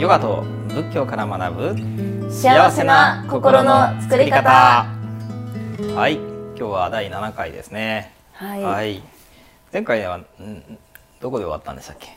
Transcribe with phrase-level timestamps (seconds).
[0.00, 4.86] ヨガと仏教から学ぶ幸せな心の作り方。
[5.94, 6.14] はい。
[6.14, 8.14] 今日は第7回ですね。
[8.32, 9.02] はい、
[9.70, 10.26] 前回はん
[11.20, 12.16] どこで終わったんでしたっけ？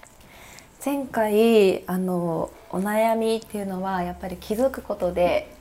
[0.86, 5.54] 前回あのお悩みっていうのはやっぱり気づくことで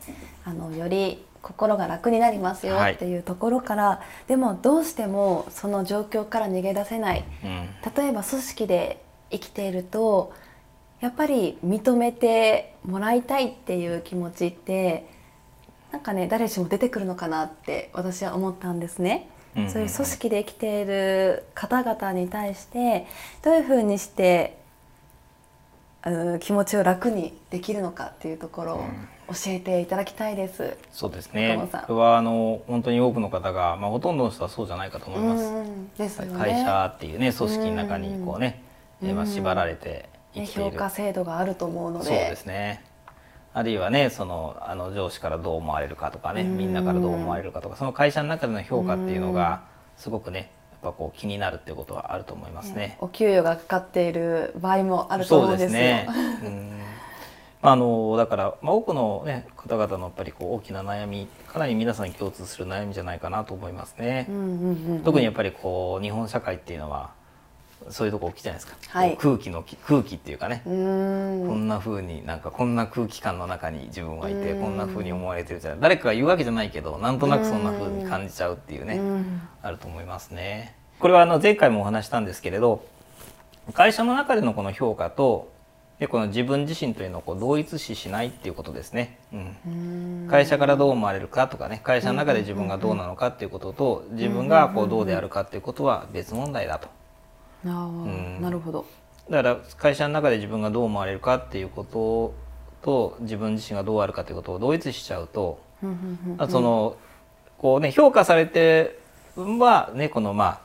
[0.45, 2.93] あのより心が楽になりますよはい。
[2.95, 7.25] っていうところから、でもどうしてもその状況から逃げ出せない。
[7.43, 7.69] うん。
[7.97, 9.03] 例えば組織で
[9.33, 10.33] 生きていると
[11.03, 15.05] やっぱり認めてもらいたいっていう気持ちって
[15.91, 19.29] なんかね誰しも出てくるのかなって私は思ったんですね。
[19.57, 23.07] うんうんそういう組織で生きている方々に対して
[23.43, 24.57] どういうふうにして
[26.07, 28.79] うん気持ちを楽にできるのかっていうところを
[29.29, 30.79] 教えていただきたいです。
[30.91, 31.49] そうですね。
[31.49, 31.83] 中野さん。
[31.83, 36.39] これはあの本当に多くの方が、まあ、ほとんどの人はそうじゃないかと思います、うんですよね。
[36.39, 38.63] 会社っていうね組織の中にこうね、
[39.03, 40.09] うんえーまあ、縛られて
[40.47, 42.05] 評価制度があると思うので。
[42.05, 42.85] そうですね
[43.55, 49.65] あるいはねそのあの上司からどう思われるかとかねみんなからどう思われるかとかその会社の中での評価っていうのが
[49.97, 52.97] すごくねやっぱこう気になるっていうことはあると思いますね。
[53.01, 55.79] お給与がかかっている場合もあると思うんですよ。
[55.79, 56.09] ね。
[56.45, 56.73] うん
[57.65, 64.29] あのだから、まあ、多くの、ね、方々のやっぱりこう大きな悩みかなり皆さんに共通する悩みじゃないかなと思いますね。
[65.05, 67.13] 特にやっぱりこう日本社会っていうのは
[67.91, 69.17] そういうとこ大きいじゃないですか、はい。
[69.17, 71.49] 空気の空気っていうかね、うーん。
[71.49, 75.81] こんな風になんかこんな空気感の中に自分はいてこんな風に思われてるじゃない。
[75.81, 79.43] 誰かが言うわけじゃないけどなんとなくそんな風に感じちゃうっていうねうん。
[79.63, 80.77] あると思いますね。
[80.99, 82.85] これはあの前回もお話したんですけれど
[83.75, 85.51] 会社の中でのこの評価と
[85.99, 89.19] でこの自分自身というのをこう同一視しないっていうことですね。
[89.33, 89.57] うん。
[89.67, 89.71] う
[90.27, 90.29] ん。
[90.29, 96.89] 会社からどう思われるかとかね会社の中で自分がどうなのかっていうことと自分がこうどうであるかっていうことは別問題だと。
[97.65, 98.43] あーうん。
[98.43, 98.85] なるほど。
[99.31, 102.35] だから会社の中で自分がどう思われるかっていうこと
[102.83, 105.61] と自分自身がどうあるかということを同一視しちゃうと、
[106.49, 106.97] その
[107.59, 108.99] こうね評価されて
[109.37, 110.61] はねこのま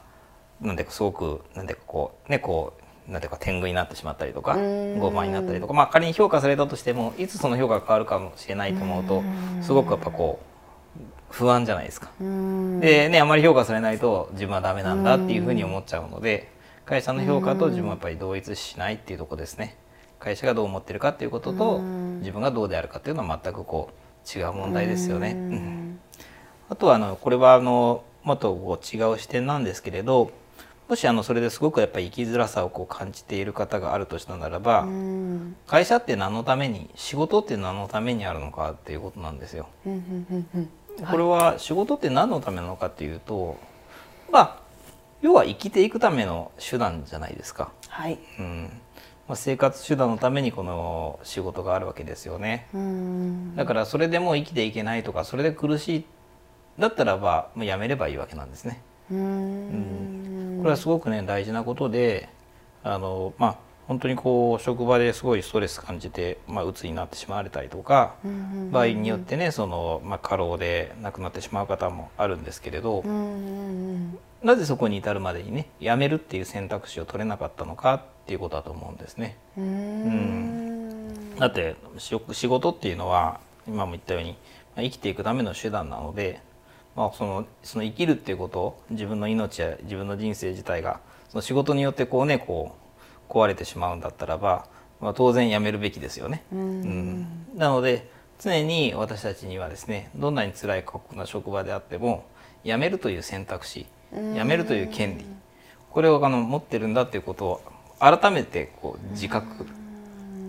[0.61, 2.73] あなんでかすごくなんでかこうねこ
[3.07, 4.61] うなんていうか天狗になってしまったりとかうん。
[4.61, 9.23] 傲慢になったりとかまあ仮に評価されたとしてもいつその評価が変わるかもしれないと思うと
[9.61, 12.09] すごくやっぱこう不安じゃないですか。
[12.19, 12.79] うん。
[12.79, 16.51] でねあまり評価されないと自分はダメなんだっていうふうに思っちゃうので
[16.87, 19.75] 会社の評価と自分はやっぱり同一視しないっていうところですね。
[20.19, 21.79] 会社がどう思ってるかっていうことと
[22.19, 25.31] 自分がどうであるかっていうのは全くこう違う問題ですよね。
[25.31, 25.99] うん。
[26.69, 30.31] あとはあのこれはあのもっとこう違う視点なんですけれど
[30.87, 35.57] もしあのそれですごくやっぱり生きづらさをこう感じている方があるとしたならばうん。
[35.67, 39.67] 会社って何のために仕事って何のためにあるのかっていうことなんですよ。
[41.11, 43.57] これは仕事って何のためなのかっていうと
[44.31, 44.66] まあ
[45.21, 47.71] 要は生きていくための手段じゃないですか。
[47.89, 48.19] はい。
[48.39, 48.81] うん
[49.27, 52.67] まあ、生活手段のためにこの仕事があるわけですよね。
[52.73, 56.05] うんだからそれでもう生きていけないとかそれで苦しい
[56.79, 58.81] だったらばもうやめればいいわけなんですね。
[59.11, 62.29] うんこれはすごくね大事なことで
[62.83, 63.57] あのまあ
[63.87, 73.03] 本当にこう職場ですごいストレス感じて、まあ、鬱になってしまわれたりとか、うん場合によってねその、まあ、過労で亡くなってしまう方もあるんですけれど、
[74.43, 79.37] なぜそこに至るまでにね辞めるっていう選択肢を取れなかったのかっていうことだと思うんですね。
[79.57, 79.63] うん。
[79.63, 79.67] う
[80.09, 81.35] ん。
[81.37, 84.31] だって仕仕事っていうのは今も言ったように
[84.75, 86.41] まあ生きていくための手段なので、
[86.95, 90.99] まあ、そのその生きるっていうこと自分の命や自分の人生自体が
[91.29, 92.86] その仕事によってこうねこう
[93.29, 94.67] 壊れてしまうんだったらば、
[94.99, 96.43] まあ、当然辞めるべきですよね。
[96.51, 97.27] うん。
[97.55, 102.25] なので常に私たちにはですねどんなに辛い過酷な職場であっても
[102.63, 105.25] 辞めるという選択肢辞めるという権利
[105.89, 107.61] これをあの持ってるんだっていうことを
[107.99, 109.65] 改めてこう自覚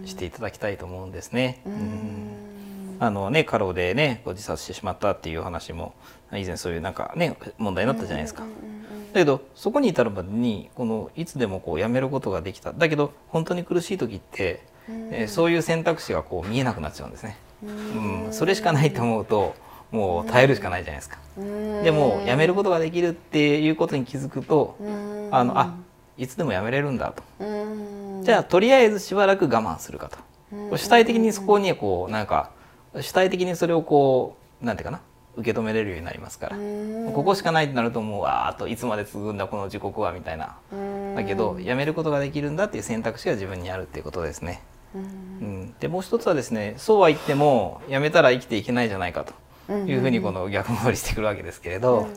[0.04, 1.62] していただきたいと思うんですね。
[1.66, 2.98] うん。
[3.00, 5.94] あのね過労でね自殺してしまったっていう話も
[6.32, 8.44] 以前そういうなんかね問題になったじゃないですか。
[9.12, 12.72] だけどそこに至るまでにこのいつでもこうやめることができた。
[12.72, 17.36] だけど本当に苦しい時って、えーそういう選択肢がこう見えなくなっちゃうんですね。
[17.62, 19.54] うん、それしかないと思うと
[19.90, 21.18] もう耐えるしかないじゃないですか。
[21.82, 25.28] でもやめることができるっていうことに気づくとうん。
[25.30, 25.74] あのあ
[26.16, 27.22] いつでもやめれるんだと。
[27.40, 28.22] うん。
[28.24, 30.18] じゃあとりあえずしばらく我慢するかと。
[30.76, 32.50] 主体的にそこにこうなんか
[33.00, 35.00] 主体的にそれをこうなんていうかな
[35.38, 36.56] 受け止めれるようになりますから。
[37.12, 40.56] ここしかないってなるともうわーっといつまで続くんだこの時刻はみたいな。
[41.16, 44.62] だけどやめることができるんだっていう選択肢が自分にあるっていうことですね。
[44.94, 49.24] うん、でもう一つはですねそうは言ってもやめたら生きていけないじゃないか
[49.68, 52.08] というふうにこの逆戻りしてくるわけですけれど、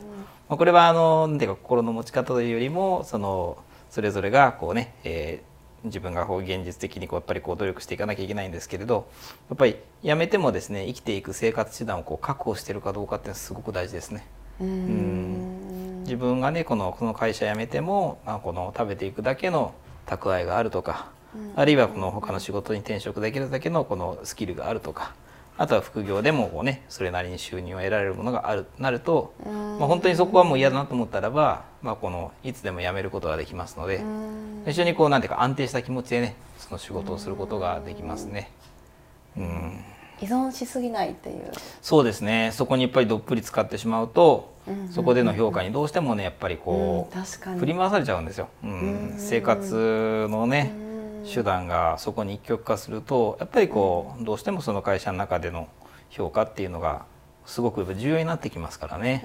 [0.48, 3.58] まあ、これはあのなんていうか心の持ち方というよりもその
[3.90, 5.51] それぞれがこうね、えー
[5.84, 9.08] 自分がこう現実的にこうやっぱりこう努力していかなきゃいけないんですけれど
[9.48, 14.26] やっぱりやめてもですね生きていく生活手段をこう確保しているかどうかってすごく大事ですね。
[14.60, 16.02] うん。
[16.04, 19.74] 自分がねこのこの会社辞めても、まあ、この食べていくだけの
[20.06, 21.10] 蓄えがあるとか、
[21.56, 25.14] あるいはこの他の仕事に転職できるだけのこのスキルがあるとか
[25.62, 34.02] あとは副業でもこう、ね、それなりに収入を得られるものがあるなると、まあ、本当にそこはもう嫌だなと思ったらば、まあ、このいつでも辞めることができますので
[34.66, 38.50] 一緒にこうなんていうか安定した気持ちでねその仕事をすることができますね。
[39.36, 39.84] うん。
[40.20, 41.52] 依存しすぎないっていう。
[41.80, 42.50] そうですね。
[42.52, 44.52] そこにやっぱりどっぷり使ってしまうと、
[44.90, 50.72] そこでの評価にどうしてもねやっぱりこう、うん、振り回されちゃうんですよ、うん、生活のね
[51.24, 55.68] 手段がそこに一極化するとやっぱりこうどうしてもその会社の中での
[56.10, 57.04] 評価っていうのが
[57.46, 59.24] すごく重要になってきますからね。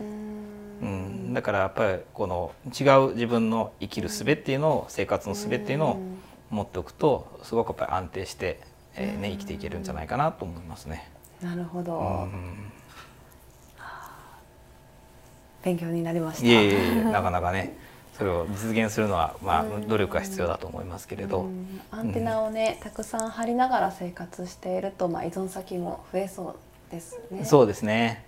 [0.79, 6.01] うん、だからやっぱりこの違う自分の生きる術っていうのを生活の術っていうのを
[6.51, 8.59] 持っておくとすごくやっぱり安定して
[8.97, 11.07] えーね、生きていけるんじゃないかなと思いますね。
[11.41, 12.71] なるほど、うん、
[15.63, 16.47] 勉強になりました。
[16.47, 17.77] いえいえなかなかね
[18.17, 21.47] それを実現するのは、まあ、努力が必要だと思いますけれど、
[21.91, 26.55] アンテナをね、たくさん張りながら生活していると、まあ、依存先も増えそ
[26.89, 27.45] うですね。
[27.45, 28.25] そうですね。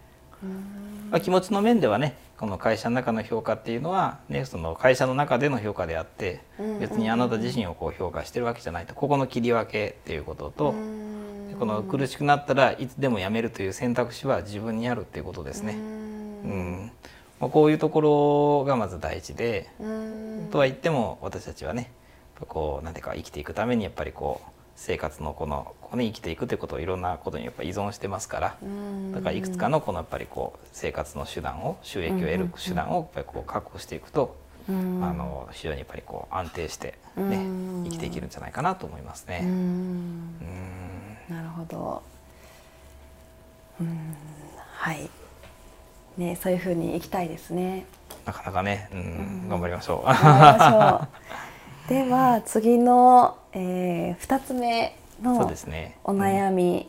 [1.10, 6.40] まあ、気持ちの面ではねこの会社の中の評価っていうのは、ね、その会社の中での評価であって
[6.80, 8.94] 別にあなた自身をこう評価してるわけじゃないと。
[8.94, 10.74] ここの切り分けっていうことと
[11.60, 15.74] この苦しくなったらいつでもやめるという選択肢は自分にあるっていうことですね。
[15.74, 16.92] うん
[17.40, 19.70] まあ、こういうところがまず大事で
[20.52, 21.92] とは言っても私たちはね
[22.48, 28.58] こうなんていうか生きていくためにやっぱりこう生活のこのここに生きていくということをいろんなことにやっぱ依存してますから
[29.14, 34.38] だからいくつかのこのやっぱりこう生活の手段を収益を得る手段をやっぱりこう確保していくと
[34.68, 37.46] あの非常にやっぱりこう安定してね
[37.86, 39.42] 生きていけるんじゃないかなと思いますね。
[41.28, 42.02] なるほど。
[43.82, 44.16] うん。
[44.56, 45.10] はい
[46.18, 47.86] ねそういうふうにいきたいですね。
[48.26, 50.06] なかなかね、うん、頑張りましょう。
[50.06, 51.08] 頑張りましょ
[51.88, 51.90] う。
[51.90, 55.38] では次の、えー、2つ目の
[56.04, 56.88] お悩み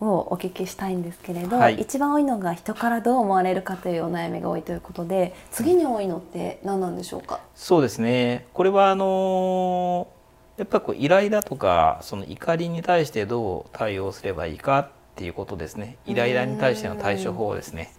[0.00, 7.40] をお聞きしたいんですけれど、はい、一番多いのが人からどう思われるかというお悩みが多いということで次に多いのって何なんでしょうか？
[7.54, 10.08] そうですねこれはあの
[10.56, 15.96] やっぱりこうイライラとかその怒りに対してどう対応すればいいかっていうことですね。
[16.06, 17.94] イライラに対しての対処法ですね。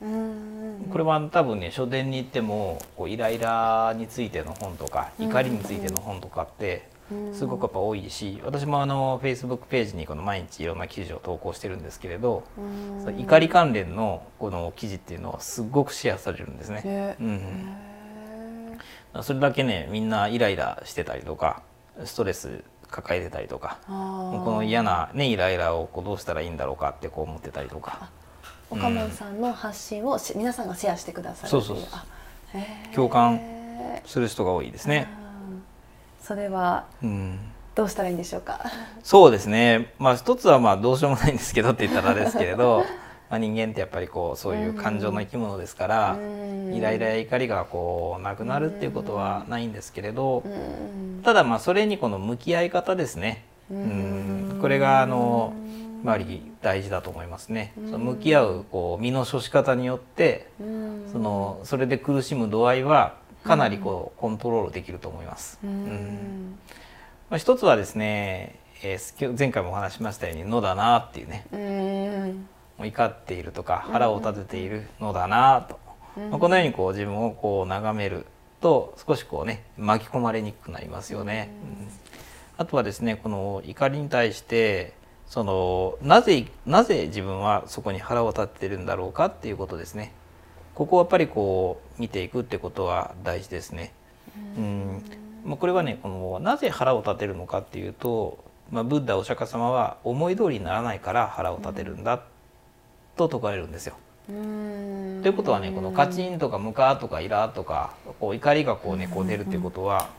[0.92, 6.90] これは多分ね書店に行ってもこうイライラについての本とか怒りについての本とかって
[7.34, 12.44] すごくやっぱ多いし私もあのフェイスブックページにこの毎日いろんな記事を投稿してるんですけれど
[13.18, 17.16] 怒り関連のこの記事っていうのはすごくシェアされるんですね。
[17.22, 17.24] う
[19.20, 21.62] ん、それだけねみんなイライラしてたりとか
[22.04, 22.64] ストレス
[22.96, 28.10] 抱えてたりとかこの嫌な、ね、イライラをこうどうしたらいいんだろうかってこう思ってたりとか。
[28.72, 31.78] 岡本さんの発信を皆さんがシェアしてくださるそうそう
[32.96, 33.40] 共感
[34.06, 35.08] する人が多いですね。
[36.22, 36.86] それは、
[37.76, 38.60] どうしたらいいんでしょうか？
[39.04, 39.94] そうですね。
[40.00, 42.84] まあ一つはまあどうしようもないんですけどって言ったらですけれど、
[43.36, 46.18] まあ人間ってやっぱりこうそういう感情の生き物ですから、
[46.74, 50.44] イライラや怒りがこうなくなるっていうことはないんですけれど、
[51.24, 53.44] ただまあそれにこの向き合い方ですね。
[53.70, 54.60] うん。
[54.62, 55.54] これがあの
[56.04, 57.74] まあり大事だと思いますね。
[57.76, 60.48] その向き合うこう身の処し方によって、
[61.12, 65.60] そのそれで苦しむ度合いはかなりこうコントロールできると思います。
[65.62, 66.58] うん。
[67.30, 71.48] まあ、一つはですね、えー、前回もお話しましたように「のだな」っていうね。
[71.52, 72.36] もう
[72.80, 75.80] 怒っているとか腹を立てているのだなと、
[76.30, 78.26] まあ、このようにこう自分をこう眺める
[78.62, 81.52] と少しこうね巻き込まれにくくなりますよね。
[81.80, 81.88] うん。
[82.58, 84.94] あとはですねこの怒りに対して
[85.28, 90.14] そのなぜなぜ自分はそこに腹を立ってるんだろうかっていうことですね。
[90.74, 93.94] ここをやっぱりこう見ていくってことは大事ですね。
[94.58, 95.04] うん。
[95.46, 102.22] まあ、これはねこのなぜ腹を立てるのかっていうと、まあ、ブッダお釈迦様は思い通りにならないから腹を立てるんだ
[103.16, 103.96] と説かれるんですよ。
[104.28, 110.10] ということはねこのカチンとかムカとかイラとかこう怒りがこうねこう出るっていうことは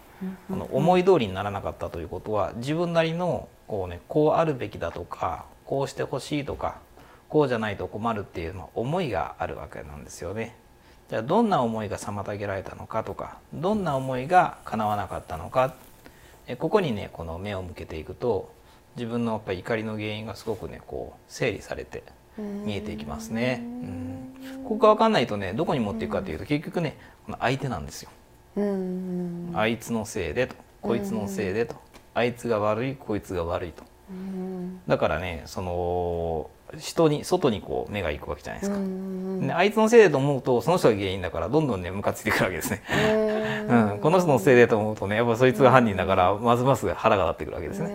[0.48, 6.78] この思い通りにならなかったということは自分なりのこうねこうあるべきだとかこうしてほしいとか
[7.28, 10.56] こうじゃないと困るっていう、まあ、思いがあるわけなんですよね。
[11.10, 15.74] じゃあどんな思いが妨げられたのかとかどんな思いが叶わなかったのか
[16.48, 18.52] えここにねこの目を向けていくと
[18.96, 22.02] 自分のやっぱり怒りの原因がすごくねこう整理されて
[22.38, 23.62] 見えていきますね。
[23.62, 24.64] うん。
[24.64, 28.10] ここが分かんないとねどこに持っていくかというと結局ねこの相手なんですよ。
[29.54, 31.76] あいつのせいでとこいつのせいでと
[32.14, 33.84] あいつが悪いこいつが悪いと。
[34.10, 42.82] うんだからねその人に外にこう目が行くわけじゃないですか、うんであいつのせいだと思うとその人が原因だからどんどんねムカついてくるわけですね、
[43.68, 47.88] うん、この人のせいだと思うとねやっぱそいつが犯人だからますます腹が立ってくるわけですね、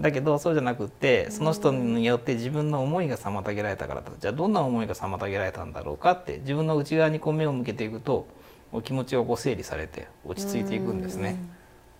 [0.00, 4.10] だけどそうじゃなくってその人によって自分の思いが妨げられたからだ。
[4.18, 8.26] じゃあどんな思いが妨げられたんだろうかって自分の内側にこう目を向けていくと
[8.72, 11.36] お気持ちがこう整理されて落ち着いていくんですね。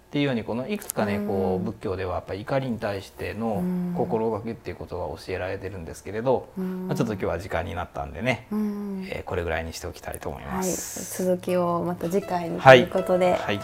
[0.08, 3.62] っていうようにこのいくつかねこう仏教ではやっぱり怒りに対しての
[3.94, 9.06] 心がけっていうことが教えられてるんですけれど、まあ、ちょっと今日は時間になったんでね、うん。
[9.10, 11.22] えーこれぐらいにしておきたいと思いまはい、す。
[11.24, 13.60] 続きをまた次回にとはいいうことで、はい、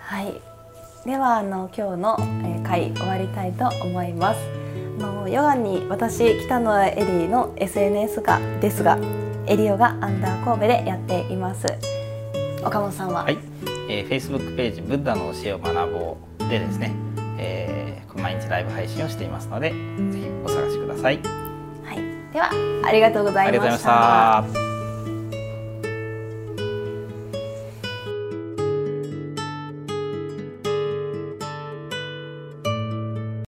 [0.00, 0.34] はい、
[1.06, 4.40] ではあの今日の、えー会終わりたいと思います。
[4.98, 8.98] あのヨガに私北野エリーの SNS がですが
[9.46, 11.66] エリオがアンダー神戸でやっています。
[12.64, 13.38] 岡本さんは、はい、
[13.88, 16.92] えー、Facebook ページ「ブッダの教えを学ぼう」でですね、
[17.38, 17.76] えー
[18.16, 21.20] 毎日ライブ配信をしていますのでぜひお探しください。
[21.84, 22.50] はい、では
[22.84, 24.65] ありがとうございました。